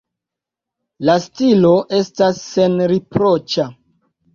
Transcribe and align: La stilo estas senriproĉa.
La 1.09 1.19
stilo 1.27 1.75
estas 2.01 2.43
senriproĉa. 2.49 3.73